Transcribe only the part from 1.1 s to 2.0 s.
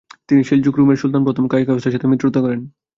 প্রথম কায়কাউসের